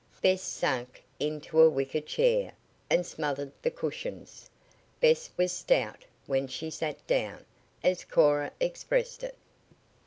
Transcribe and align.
Bess 0.19 0.41
sank 0.41 1.03
into 1.19 1.61
a 1.61 1.69
wicker 1.69 2.01
chair 2.01 2.53
and 2.89 3.05
smothered 3.05 3.51
the 3.61 3.69
cushions. 3.69 4.49
Bess 4.99 5.29
was 5.37 5.51
stout 5.51 6.05
"when 6.25 6.47
she 6.47 6.71
sat 6.71 7.05
down," 7.05 7.45
as 7.83 8.03
Cora 8.03 8.51
expressed 8.59 9.23
it. 9.23 9.35